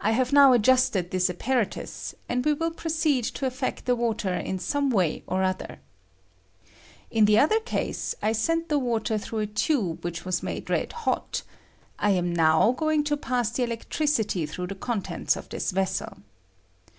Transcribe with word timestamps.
I 0.00 0.12
have 0.12 0.32
now 0.32 0.54
adjusted 0.54 1.10
this 1.10 1.28
apparatus, 1.28 2.14
and 2.30 2.42
we 2.46 2.54
will 2.54 2.70
proceed 2.70 3.24
to 3.24 3.44
affect 3.46 3.84
the 3.84 3.94
water 3.94 4.32
in 4.32 4.58
some 4.58 4.88
way 4.88 5.22
or 5.26 5.42
other. 5.42 5.80
In 7.10 7.26
the 7.26 7.38
other 7.38 7.60
case 7.60 8.14
I 8.22 8.32
sent 8.32 8.70
the 8.70 8.80
^ 8.80 8.80
J 8.80 8.86
DECOMPOSITION 8.86 8.86
OF 8.86 8.88
WATER. 8.88 9.34
101 9.36 9.46
■water 9.46 9.50
tlirottgh 9.50 9.50
a. 9.50 9.54
tube 9.54 10.00
whieb 10.00 10.24
was 10.24 10.42
made 10.42 10.70
red 10.70 10.92
hot; 10.94 11.42
I 11.98 12.10
am 12.12 12.34
HOW 12.36 12.72
going 12.72 13.04
to 13.04 13.16
pass 13.18 13.50
the 13.50 13.64
electricity 13.64 14.46
through 14.46 14.68
the 14.68 14.74
contents 14.76 15.36
of 15.36 15.50
this 15.50 15.70
vessel. 15.70 16.22